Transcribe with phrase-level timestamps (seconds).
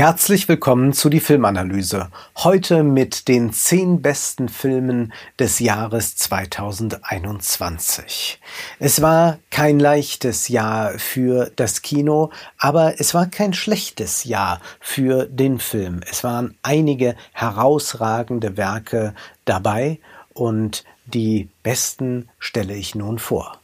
[0.00, 2.08] Herzlich willkommen zu die Filmanalyse.
[2.38, 8.40] Heute mit den zehn besten Filmen des Jahres 2021.
[8.78, 15.26] Es war kein leichtes Jahr für das Kino, aber es war kein schlechtes Jahr für
[15.26, 16.00] den Film.
[16.10, 19.98] Es waren einige herausragende Werke dabei
[20.32, 23.58] und die besten stelle ich nun vor.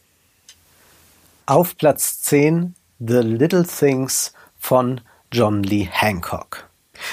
[1.47, 5.01] Auf Platz 10 The Little Things von
[5.37, 6.67] John Lee Hancock.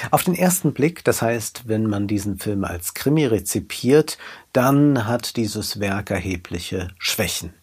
[0.09, 4.17] Auf den ersten Blick, das heißt, wenn man diesen Film als Krimi rezipiert,
[4.51, 7.53] dann hat dieses Werk erhebliche Schwächen.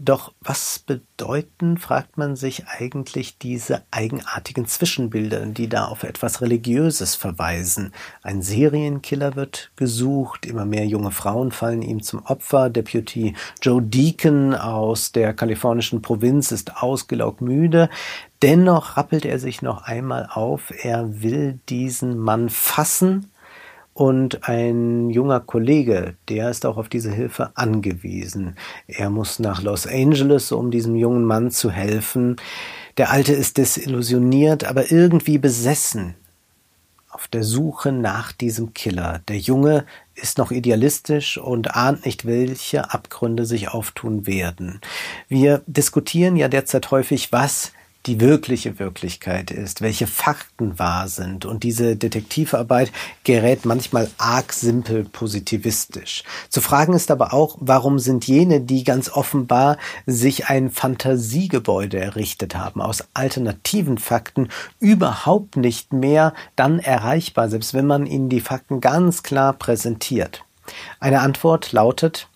[0.00, 7.16] Doch was bedeuten, fragt man sich eigentlich diese eigenartigen Zwischenbilder, die da auf etwas Religiöses
[7.16, 7.92] verweisen.
[8.22, 12.70] Ein Serienkiller wird gesucht, immer mehr junge Frauen fallen ihm zum Opfer.
[12.70, 17.90] Deputy Joe Deacon aus der kalifornischen Provinz ist ausgelaugt müde.
[18.40, 23.32] Dennoch rappelt er sich noch einmal auf, er will diesen Mann fassen,
[23.98, 28.54] und ein junger Kollege, der ist auch auf diese Hilfe angewiesen.
[28.86, 32.36] Er muss nach Los Angeles, um diesem jungen Mann zu helfen.
[32.96, 36.14] Der Alte ist desillusioniert, aber irgendwie besessen
[37.10, 39.20] auf der Suche nach diesem Killer.
[39.26, 44.80] Der Junge ist noch idealistisch und ahnt nicht, welche Abgründe sich auftun werden.
[45.26, 47.72] Wir diskutieren ja derzeit häufig, was
[48.08, 51.44] die wirkliche Wirklichkeit ist, welche Fakten wahr sind.
[51.44, 52.90] Und diese Detektivarbeit
[53.22, 56.24] gerät manchmal arg simpel positivistisch.
[56.48, 62.54] Zu fragen ist aber auch, warum sind jene, die ganz offenbar sich ein Fantasiegebäude errichtet
[62.54, 64.48] haben, aus alternativen Fakten
[64.80, 70.44] überhaupt nicht mehr dann erreichbar, selbst wenn man ihnen die Fakten ganz klar präsentiert.
[70.98, 72.27] Eine Antwort lautet,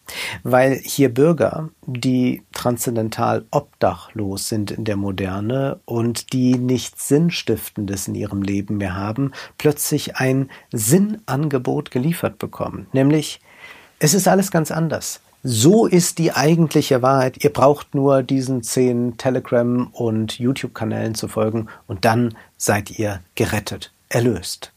[0.42, 8.14] weil hier Bürger, die transzendental obdachlos sind in der Moderne und die nichts Sinnstiftendes in
[8.14, 13.40] ihrem Leben mehr haben, plötzlich ein Sinnangebot geliefert bekommen, nämlich
[13.98, 15.20] es ist alles ganz anders.
[15.44, 17.42] So ist die eigentliche Wahrheit.
[17.42, 23.92] Ihr braucht nur diesen zehn Telegram und YouTube-Kanälen zu folgen und dann seid ihr gerettet,
[24.08, 24.72] erlöst.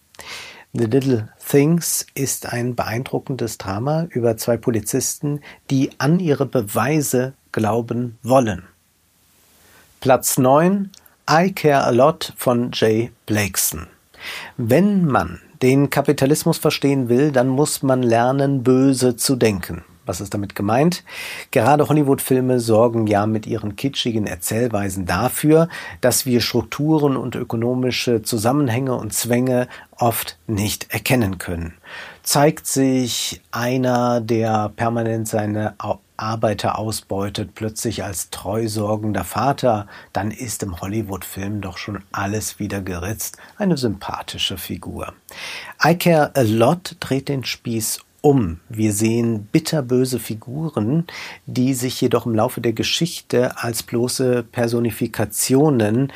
[0.78, 8.18] The Little Things ist ein beeindruckendes Drama über zwei Polizisten, die an ihre Beweise glauben
[8.24, 8.64] wollen.
[10.02, 10.92] Platz 9
[11.32, 13.88] I Care a Lot von Jay Blakeson.
[14.58, 19.86] Wenn man den Kapitalismus verstehen will, dann muss man lernen, böse zu denken.
[20.06, 21.04] Was ist damit gemeint?
[21.52, 25.68] Gerade Hollywood-Filme sorgen ja mit ihren kitschigen Erzählweisen dafür,
[26.02, 29.68] dass wir Strukturen und ökonomische Zusammenhänge und Zwänge
[29.98, 31.74] oft nicht erkennen können.
[32.22, 35.76] Zeigt sich einer, der permanent seine
[36.18, 43.38] Arbeiter ausbeutet, plötzlich als treusorgender Vater, dann ist im Hollywood-Film doch schon alles wieder geritzt.
[43.58, 45.14] Eine sympathische Figur.
[45.84, 48.60] I Care a Lot dreht den Spieß um.
[48.70, 51.06] Wir sehen bitterböse Figuren,
[51.46, 56.12] die sich jedoch im Laufe der Geschichte als bloße Personifikationen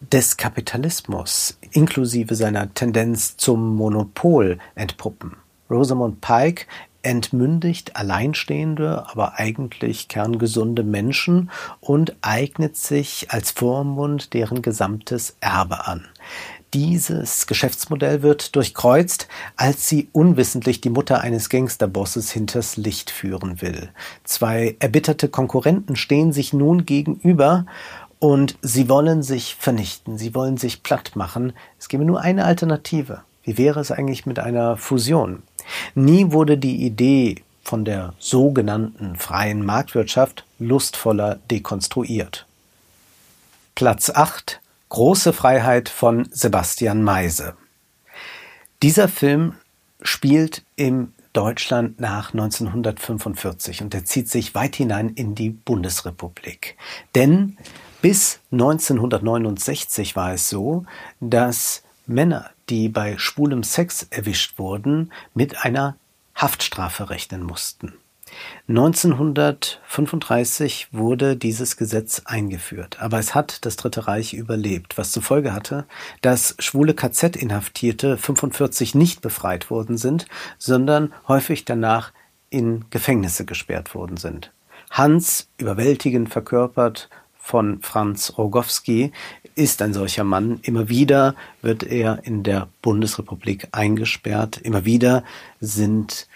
[0.00, 5.36] des Kapitalismus inklusive seiner Tendenz zum Monopol entpuppen.
[5.68, 6.64] Rosamund Pike
[7.02, 16.06] entmündigt alleinstehende, aber eigentlich kerngesunde Menschen und eignet sich als Vormund deren gesamtes Erbe an.
[16.74, 23.90] Dieses Geschäftsmodell wird durchkreuzt, als sie unwissentlich die Mutter eines Gangsterbosses hinters Licht führen will.
[24.24, 27.66] Zwei erbitterte Konkurrenten stehen sich nun gegenüber
[28.18, 31.52] und sie wollen sich vernichten, sie wollen sich platt machen.
[31.78, 33.22] Es gäbe nur eine Alternative.
[33.44, 35.42] Wie wäre es eigentlich mit einer Fusion?
[35.94, 42.46] Nie wurde die Idee von der sogenannten freien Marktwirtschaft lustvoller dekonstruiert.
[43.74, 47.56] Platz 8 Große Freiheit von Sebastian Meise.
[48.82, 49.54] Dieser Film
[50.00, 56.76] spielt im Deutschland nach 1945 und er zieht sich weit hinein in die Bundesrepublik.
[57.16, 57.58] Denn
[58.00, 60.86] bis 1969 war es so,
[61.20, 65.96] dass Männer, die bei schwulem Sex erwischt wurden, mit einer
[66.36, 67.94] Haftstrafe rechnen mussten.
[68.68, 75.52] 1935 wurde dieses Gesetz eingeführt, aber es hat das Dritte Reich überlebt, was zur Folge
[75.52, 75.86] hatte,
[76.20, 80.26] dass schwule KZ-Inhaftierte 45 nicht befreit worden sind,
[80.58, 82.12] sondern häufig danach
[82.50, 84.52] in Gefängnisse gesperrt worden sind.
[84.90, 89.12] Hans, überwältigend verkörpert von Franz Rogowski,
[89.56, 90.60] ist ein solcher Mann.
[90.62, 94.58] Immer wieder wird er in der Bundesrepublik eingesperrt.
[94.58, 95.24] Immer wieder
[95.60, 96.28] sind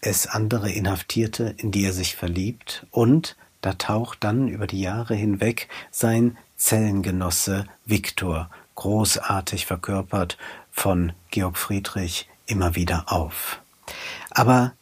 [0.00, 5.14] es andere Inhaftierte, in die er sich verliebt, und da taucht dann über die Jahre
[5.14, 10.38] hinweg sein Zellengenosse Viktor großartig verkörpert
[10.70, 13.60] von Georg Friedrich immer wieder auf.
[14.30, 14.72] Aber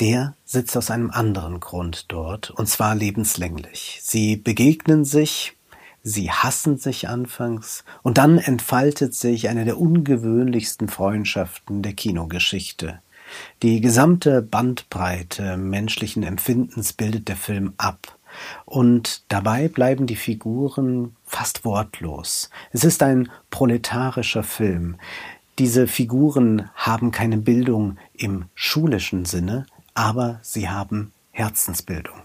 [0.00, 4.00] der sitzt aus einem anderen Grund dort, und zwar lebenslänglich.
[4.02, 5.56] Sie begegnen sich,
[6.02, 13.00] sie hassen sich anfangs, und dann entfaltet sich eine der ungewöhnlichsten Freundschaften der Kinogeschichte.
[13.62, 18.18] Die gesamte Bandbreite menschlichen Empfindens bildet der Film ab.
[18.64, 22.50] Und dabei bleiben die Figuren fast wortlos.
[22.72, 24.96] Es ist ein proletarischer Film.
[25.58, 32.16] Diese Figuren haben keine Bildung im schulischen Sinne, aber sie haben Herzensbildung.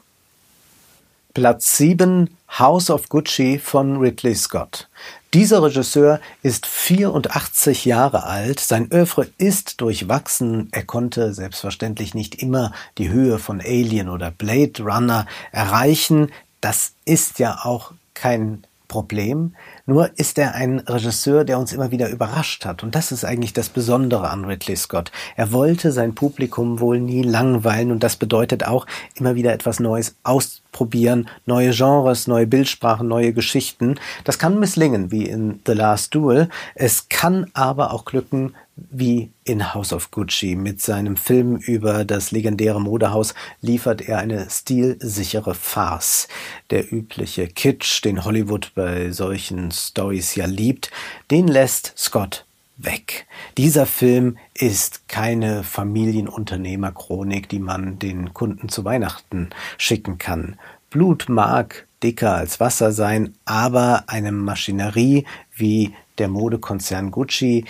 [1.36, 4.90] Platz 7 House of Gucci von Ridley Scott.
[5.36, 12.74] Dieser Regisseur ist 84 Jahre alt, sein Oeuvre ist durchwachsen, er konnte selbstverständlich nicht immer
[12.98, 16.32] die Höhe von Alien oder Blade Runner erreichen,
[16.62, 19.56] das ist ja auch kein Problem.
[19.90, 22.84] Nur ist er ein Regisseur, der uns immer wieder überrascht hat.
[22.84, 25.12] Und das ist eigentlich das Besondere an Ridley Scott.
[25.36, 30.16] Er wollte sein Publikum wohl nie langweilen und das bedeutet auch immer wieder etwas Neues
[30.22, 33.96] ausprobieren, neue Genres, neue Bildsprachen, neue Geschichten.
[34.26, 36.50] Das kann misslingen, wie in The Last Duel.
[36.76, 38.54] Es kann aber auch glücken,
[38.90, 40.56] wie in House of Gucci.
[40.56, 46.28] Mit seinem Film über das legendäre Modehaus liefert er eine stilsichere Farce.
[46.70, 50.92] Der übliche Kitsch, den Hollywood bei solchen Stories ja liebt,
[51.32, 52.46] den lässt Scott
[52.78, 53.28] weg.
[53.58, 60.58] Dieser Film ist keine Familienunternehmerchronik, die man den Kunden zu Weihnachten schicken kann.
[60.90, 65.26] Blut mag dicker als Wasser sein, aber eine Maschinerie
[65.56, 67.66] wie der Modekonzern Gucci,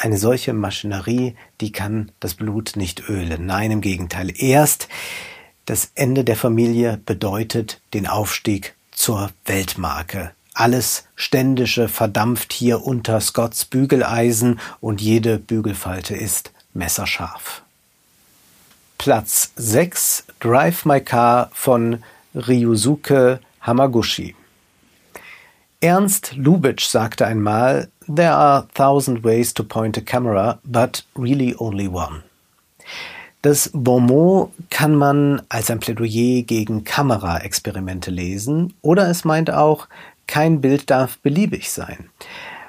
[0.00, 3.46] eine solche Maschinerie, die kann das Blut nicht ölen.
[3.46, 4.32] Nein, im Gegenteil.
[4.36, 4.88] Erst
[5.66, 10.32] das Ende der Familie bedeutet den Aufstieg zur Weltmarke.
[10.54, 17.62] Alles Ständische verdampft hier unter Scotts Bügeleisen und jede Bügelfalte ist messerscharf.
[18.98, 22.02] Platz 6 Drive My Car von
[22.34, 24.34] Ryusuke Hamaguchi.
[25.80, 31.86] Ernst Lubitsch sagte einmal, There are thousand ways to point a camera, but really only
[31.86, 32.24] one.
[33.42, 39.86] Das Bonmot kann man als ein Plädoyer gegen Kameraexperimente lesen oder es meint auch,
[40.26, 42.10] kein Bild darf beliebig sein.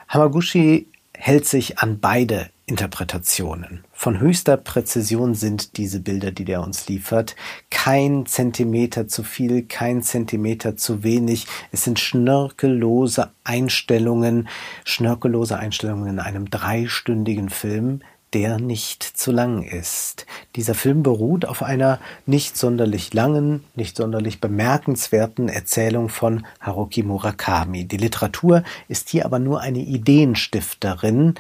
[0.08, 0.86] Hamaguchi
[1.16, 3.84] hält sich an beide Interpretationen.
[3.92, 7.36] Von höchster Präzision sind diese Bilder, die der uns liefert.
[7.72, 11.48] Kein Zentimeter zu viel, kein Zentimeter zu wenig.
[11.72, 14.48] Es sind schnörkellose Einstellungen,
[14.86, 18.02] schnörkellose Einstellungen in einem dreistündigen Film,
[18.34, 20.26] der nicht zu lang ist.
[20.56, 27.86] Dieser Film beruht auf einer nicht sonderlich langen, nicht sonderlich bemerkenswerten Erzählung von Haruki Murakami.
[27.86, 31.36] Die Literatur ist hier aber nur eine Ideenstifterin.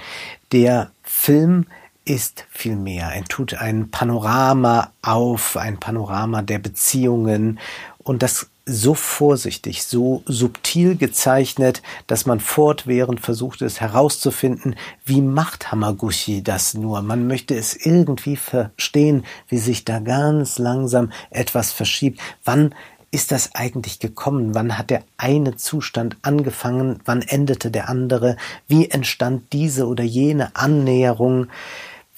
[0.52, 1.68] Der Film
[2.06, 3.12] ist viel mehr.
[3.14, 7.60] Er tut ein Panorama auf, ein Panorama der Beziehungen
[8.00, 14.76] und das so vorsichtig, so subtil gezeichnet, dass man fortwährend versucht es herauszufinden,
[15.06, 17.02] wie macht Hamaguchi das nur?
[17.02, 22.20] Man möchte es irgendwie verstehen, wie sich da ganz langsam etwas verschiebt.
[22.46, 22.76] Wann
[23.12, 24.54] ist das eigentlich gekommen?
[24.54, 27.00] Wann hat der eine Zustand angefangen?
[27.06, 28.38] Wann endete der andere?
[28.68, 31.48] Wie entstand diese oder jene Annäherung?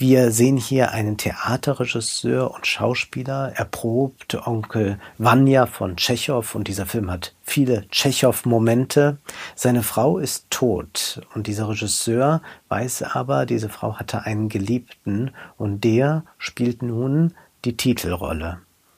[0.01, 7.11] Wir sehen hier einen Theaterregisseur und Schauspieler, erprobt Onkel Vanya von Tschechow und dieser Film
[7.11, 9.19] hat viele Tschechow-Momente.
[9.53, 15.83] Seine Frau ist tot und dieser Regisseur weiß aber, diese Frau hatte einen Geliebten und
[15.83, 18.57] der spielt nun die Titelrolle.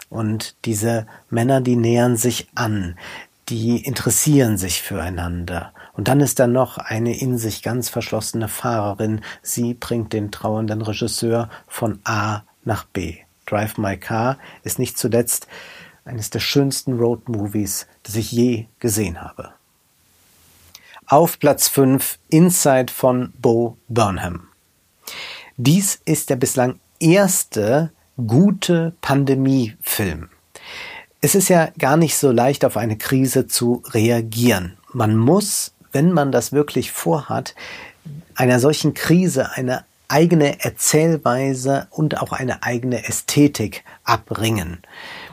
[0.09, 2.97] Und diese Männer, die nähern sich an,
[3.49, 5.73] die interessieren sich füreinander.
[5.93, 9.21] Und dann ist da noch eine in sich ganz verschlossene Fahrerin.
[9.41, 13.17] Sie bringt den trauernden Regisseur von A nach B.
[13.45, 15.47] Drive My Car ist nicht zuletzt
[16.05, 19.53] eines der schönsten Road-Movies, das ich je gesehen habe.
[21.05, 24.47] Auf Platz 5 Inside von Bo Burnham.
[25.57, 30.29] Dies ist der bislang erste gute Pandemiefilm.
[31.21, 34.77] Es ist ja gar nicht so leicht, auf eine Krise zu reagieren.
[34.91, 37.55] Man muss wenn man das wirklich vorhat,
[38.35, 44.79] einer solchen Krise eine eigene Erzählweise und auch eine eigene Ästhetik abbringen.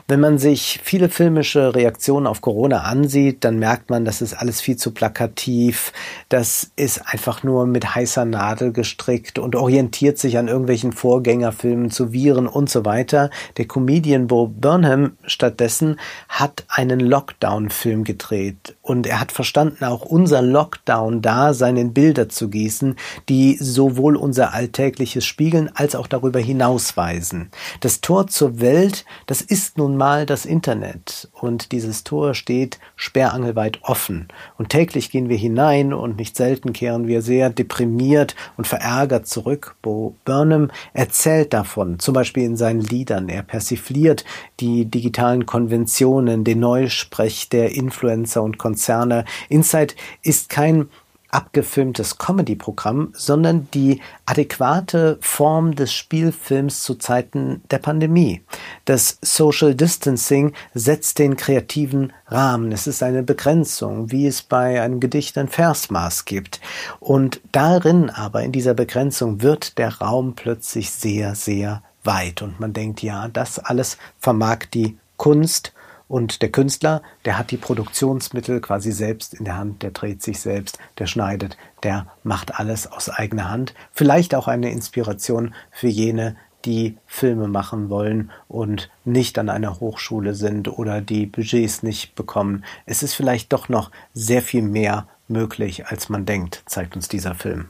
[0.07, 4.59] Wenn man sich viele filmische Reaktionen auf Corona ansieht, dann merkt man, das ist alles
[4.59, 5.93] viel zu plakativ.
[6.27, 12.11] Das ist einfach nur mit heißer Nadel gestrickt und orientiert sich an irgendwelchen Vorgängerfilmen zu
[12.11, 13.29] Viren und so weiter.
[13.57, 20.41] Der Comedian Bo Burnham stattdessen hat einen Lockdown-Film gedreht Und er hat verstanden, auch unser
[20.41, 22.95] Lockdown-Dasein in Bilder zu gießen,
[23.29, 27.51] die sowohl unser Alltägliches spiegeln als auch darüber hinausweisen.
[27.81, 31.29] Das Tor zur Welt, das ist nun mal das Internet.
[31.33, 34.29] Und dieses Tor steht sperrangelweit offen.
[34.57, 39.75] Und täglich gehen wir hinein und nicht selten kehren wir sehr deprimiert und verärgert zurück.
[39.83, 43.29] Bo Burnham erzählt davon, zum Beispiel in seinen Liedern.
[43.29, 44.25] Er persifliert
[44.59, 49.25] die digitalen Konventionen, den Neusprech der Influencer und Konzerne.
[49.49, 50.87] Insight ist kein
[51.27, 58.41] abgefilmtes Comedy-Programm, sondern die adäquate Form des Spielfilms zu Zeiten der Pandemie.
[58.85, 62.71] Das Social Distancing setzt den kreativen Rahmen.
[62.71, 66.59] Es ist eine Begrenzung, wie es bei einem Gedicht ein Versmaß gibt.
[66.99, 72.41] Und darin aber, in dieser Begrenzung, wird der Raum plötzlich sehr, sehr weit.
[72.41, 75.73] Und man denkt, ja, das alles vermag die Kunst
[76.11, 80.41] und der Künstler, der hat die Produktionsmittel quasi selbst in der Hand, der dreht sich
[80.41, 83.73] selbst, der schneidet, der macht alles aus eigener Hand.
[83.93, 90.35] Vielleicht auch eine Inspiration für jene, die Filme machen wollen und nicht an einer Hochschule
[90.35, 92.65] sind oder die Budgets nicht bekommen.
[92.85, 97.35] Es ist vielleicht doch noch sehr viel mehr möglich, als man denkt, zeigt uns dieser
[97.35, 97.69] Film.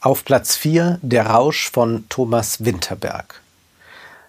[0.00, 3.42] Auf Platz 4 Der Rausch von Thomas Winterberg.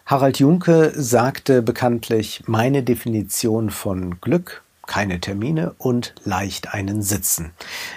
[0.05, 7.53] Harald Junke sagte bekanntlich, meine Definition von Glück keine Termine und leicht einen sitzen.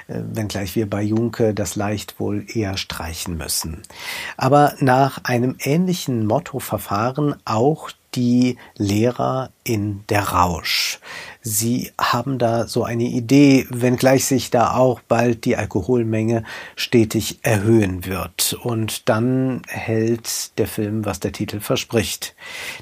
[0.06, 3.82] Äh, wenngleich wir bei Junke das leicht wohl eher streichen müssen.
[4.38, 10.98] Aber nach einem ähnlichen Motto verfahren auch die Lehrer in der Rausch.
[11.40, 16.44] Sie haben da so eine Idee, wenngleich sich da auch bald die Alkoholmenge
[16.76, 18.54] stetig erhöhen wird.
[18.62, 22.34] Und dann hält der Film, was der Titel verspricht.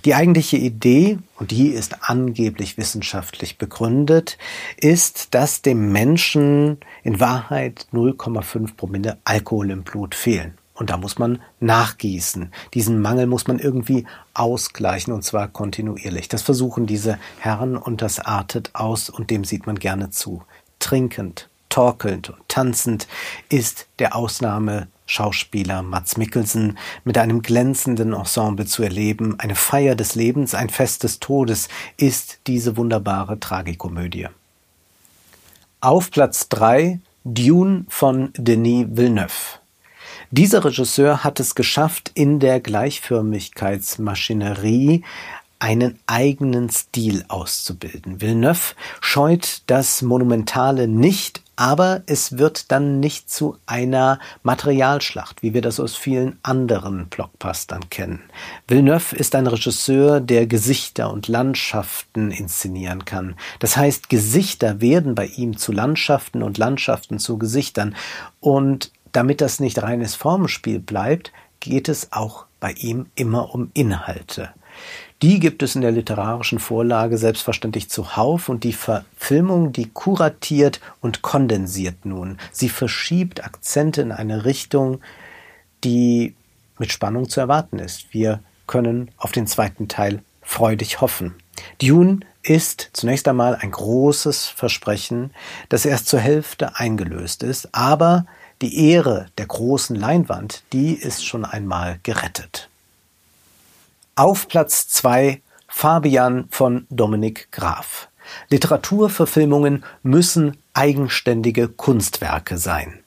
[0.05, 4.39] Die eigentliche Idee, und die ist angeblich wissenschaftlich begründet,
[4.77, 10.55] ist, dass dem Menschen in Wahrheit 0,5 Promille Alkohol im Blut fehlen.
[10.77, 12.53] Und da muss man nachgießen.
[12.75, 16.29] Diesen Mangel muss man irgendwie ausgleichen und zwar kontinuierlich.
[16.29, 20.43] Das versuchen diese Herren und das artet aus und dem sieht man gerne zu.
[20.79, 23.09] Trinkend, torkelnd und tanzend
[23.49, 30.15] ist der Ausnahme Schauspieler Mats Mikkelsen mit einem glänzenden Ensemble zu erleben, eine Feier des
[30.15, 34.29] Lebens, ein Fest des Todes, ist diese wunderbare Tragikomödie.
[35.81, 39.61] Auf Platz 3 Dune von Denis Villeneuve.
[40.31, 45.03] Dieser Regisseur hat es geschafft, in der Gleichförmigkeitsmaschinerie
[45.59, 48.21] einen eigenen Stil auszubilden.
[48.21, 55.63] Villeneuve scheut das Monumentale nicht, aber es wird dann nicht zu einer Materialschlacht, wie wir
[55.63, 58.23] das aus vielen anderen Blockbustern kennen.
[58.69, 63.35] Villeneuve ist ein Regisseur, der Gesichter und Landschaften inszenieren kann.
[63.59, 67.97] Das heißt, Gesichter werden bei ihm zu Landschaften und Landschaften zu Gesichtern.
[68.41, 74.51] Und damit das nicht reines Formenspiel bleibt, geht es auch bei ihm immer um Inhalte.
[75.23, 81.23] Die gibt es in der literarischen Vorlage selbstverständlich zuhauf und die Verfilmung, die kuratiert und
[81.23, 82.37] kondensiert nun.
[82.53, 85.01] Sie verschiebt Akzente in eine Richtung,
[85.83, 86.35] die
[86.79, 88.13] mit Spannung zu erwarten ist.
[88.13, 91.35] Wir können auf den zweiten Teil freudig hoffen.
[91.81, 95.33] Dune ist zunächst einmal ein großes Versprechen,
[95.71, 98.27] das erst zur Hälfte eingelöst ist, aber
[98.63, 102.69] die Ehre der großen Leinwand, die ist schon einmal gerettet.
[104.15, 108.09] Auf Platz 2 Fabian von Dominik Graf.
[108.49, 113.01] Literaturverfilmungen müssen eigenständige Kunstwerke sein.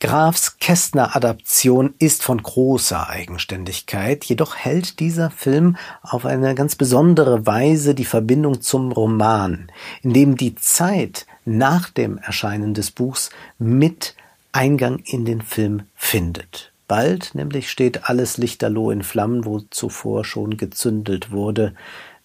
[0.00, 7.96] Grafs Kästner-Adaption ist von großer Eigenständigkeit, jedoch hält dieser Film auf eine ganz besondere Weise
[7.96, 14.14] die Verbindung zum Roman, indem die Zeit nach dem Erscheinen des Buchs mit
[14.58, 16.72] Eingang in den Film findet.
[16.88, 21.74] Bald nämlich steht alles lichterloh in Flammen, wo zuvor schon gezündelt wurde.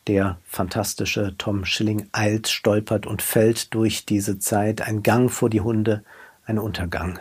[0.07, 4.81] Der fantastische Tom Schilling eilt, stolpert und fällt durch diese Zeit.
[4.81, 6.03] Ein Gang vor die Hunde,
[6.47, 7.19] ein Untergang.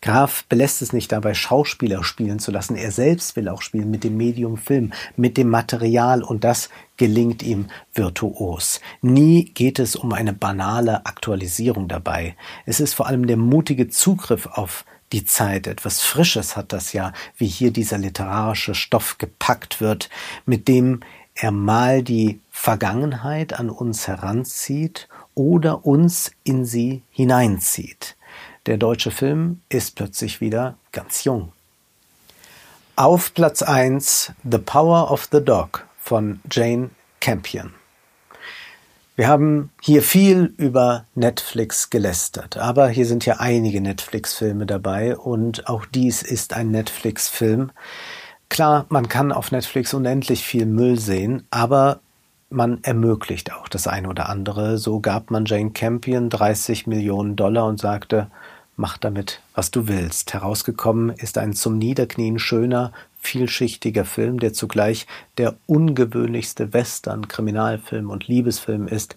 [0.00, 2.76] Graf belässt es nicht dabei, Schauspieler spielen zu lassen.
[2.76, 7.42] Er selbst will auch spielen mit dem Medium Film, mit dem Material und das gelingt
[7.42, 8.80] ihm virtuos.
[9.00, 12.36] Nie geht es um eine banale Aktualisierung dabei.
[12.66, 15.66] Es ist vor allem der mutige Zugriff auf die Zeit.
[15.66, 20.10] Etwas Frisches hat das ja, wie hier dieser literarische Stoff gepackt wird,
[20.46, 21.00] mit dem
[21.34, 28.16] er mal die Vergangenheit an uns heranzieht oder uns in sie hineinzieht.
[28.66, 31.52] Der deutsche Film ist plötzlich wieder ganz jung.
[32.94, 36.90] Auf Platz 1 The Power of the Dog von Jane
[37.20, 37.74] Campion.
[39.16, 45.68] Wir haben hier viel über Netflix gelästert, aber hier sind ja einige Netflix-Filme dabei und
[45.68, 47.72] auch dies ist ein Netflix-Film.
[48.48, 51.98] Klar, man kann auf Netflix unendlich viel Müll sehen, aber
[52.48, 54.78] man ermöglicht auch das eine oder andere.
[54.78, 58.30] So gab man Jane Campion 30 Millionen Dollar und sagte,
[58.76, 60.34] mach damit, was du willst.
[60.34, 65.06] Herausgekommen ist ein zum Niederknien schöner, vielschichtiger Film, der zugleich
[65.38, 69.16] der ungewöhnlichste Western, Kriminalfilm und Liebesfilm ist,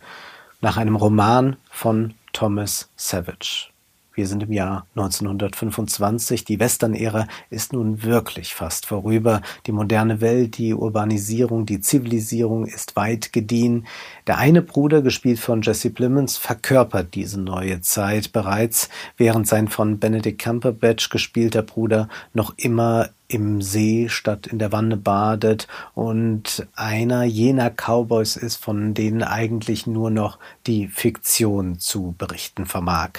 [0.62, 3.70] nach einem Roman von Thomas Savage.
[4.16, 6.46] Wir sind im Jahr 1925.
[6.46, 9.42] Die Western-Ära ist nun wirklich fast vorüber.
[9.66, 13.86] Die moderne Welt, die Urbanisierung, die Zivilisierung ist weit gediehen.
[14.26, 20.00] Der eine Bruder, gespielt von Jesse Plemons, verkörpert diese neue Zeit bereits, während sein von
[20.00, 27.24] Benedict Cumberbatch gespielter Bruder noch immer im See statt in der Wanne badet und einer
[27.24, 33.10] jener Cowboys ist, von denen eigentlich nur noch die Fiktion zu berichten vermag.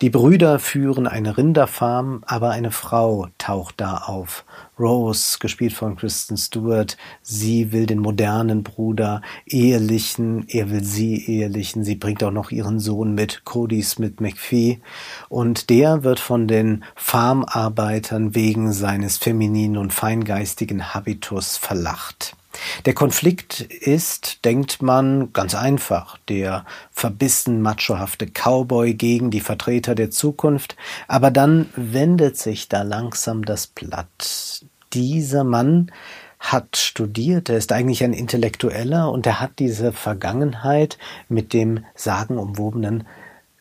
[0.00, 4.44] Die Brüder führen eine Rinderfarm, aber eine Frau taucht da auf.
[4.82, 11.84] Rose, gespielt von Kristen Stewart, sie will den modernen Bruder ehelichen, er will sie ehelichen,
[11.84, 14.80] sie bringt auch noch ihren Sohn mit, Cody Smith McPhee,
[15.28, 22.36] und der wird von den Farmarbeitern wegen seines femininen und feingeistigen Habitus verlacht.
[22.84, 30.10] Der Konflikt ist, denkt man, ganz einfach, der verbissen machohafte Cowboy gegen die Vertreter der
[30.10, 30.76] Zukunft,
[31.08, 34.66] aber dann wendet sich da langsam das Blatt.
[34.92, 35.90] Dieser Mann
[36.38, 43.06] hat studiert, er ist eigentlich ein Intellektueller und er hat diese Vergangenheit mit dem sagenumwobenen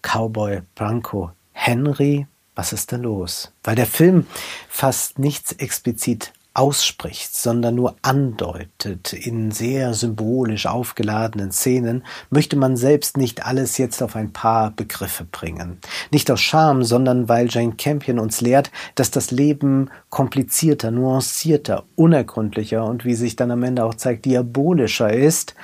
[0.02, 2.28] Cowboy Bronco Henry.
[2.56, 3.54] Was ist da los?
[3.64, 4.26] Weil der Film
[4.68, 13.16] fast nichts explizit ausspricht, sondern nur andeutet in sehr symbolisch aufgeladenen Szenen, möchte man selbst
[13.16, 15.80] nicht alles jetzt auf ein paar Begriffe bringen.
[16.12, 22.84] Nicht aus Scham, sondern weil Jane Campion uns lehrt, dass das Leben komplizierter, nuancierter, unergründlicher
[22.84, 25.56] und wie sich dann am Ende auch zeigt, diabolischer ist,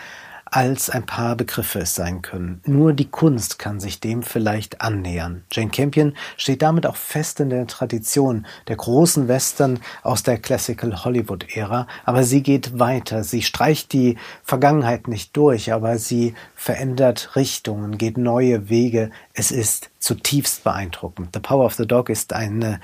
[0.51, 2.61] als ein paar Begriffe es sein können.
[2.65, 5.43] Nur die Kunst kann sich dem vielleicht annähern.
[5.51, 11.03] Jane Campion steht damit auch fest in der Tradition der großen Western aus der Classical
[11.03, 13.23] Hollywood-Ära, aber sie geht weiter.
[13.23, 19.11] Sie streicht die Vergangenheit nicht durch, aber sie verändert Richtungen, geht neue Wege.
[19.33, 21.29] Es ist zutiefst beeindruckend.
[21.33, 22.79] The Power of the Dog ist eine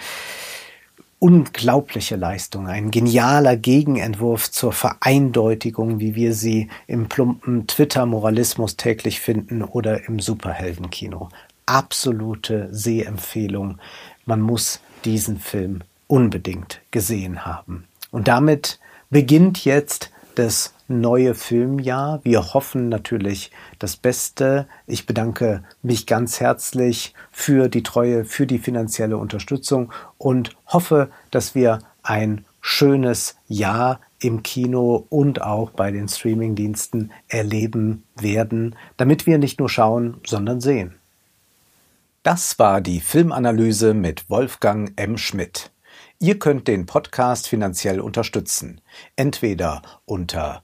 [1.24, 9.62] unglaubliche Leistung, ein genialer Gegenentwurf zur Vereindeutigung, wie wir sie im plumpen Twitter-Moralismus täglich finden
[9.64, 11.30] oder im Superheldenkino.
[11.66, 13.78] Absolute Sehempfehlung.
[14.26, 17.86] Man muss diesen Film unbedingt gesehen haben.
[18.12, 18.78] Und damit
[19.10, 22.22] beginnt jetzt das neue Filmjahr.
[22.24, 24.68] Wir hoffen natürlich das Beste.
[24.88, 31.56] Ich bedanke mich ganz herzlich für die Treue, für die finanzielle Unterstützung und hoffe, dass
[31.56, 39.38] wir ein schönes Jahr im Kino und auch bei den Streamingdiensten erleben werden, damit wir
[39.38, 40.96] nicht nur schauen, sondern sehen.
[42.24, 45.18] Das war die Filmanalyse mit Wolfgang M.
[45.18, 45.72] Schmidt.
[46.20, 48.80] Ihr könnt den Podcast finanziell unterstützen,
[49.18, 50.64] entweder unter